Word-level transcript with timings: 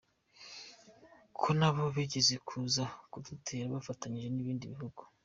ko 1.39 1.47
nabo 1.59 1.83
bigeze 1.95 2.35
kuza 2.47 2.83
kudutera 3.11 3.73
bafatanyije 3.75 4.27
n’ibindi 4.31 4.71
bihugu. 4.73 5.01